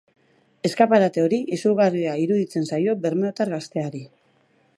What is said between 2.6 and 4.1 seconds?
zaio bermeotar gazteari.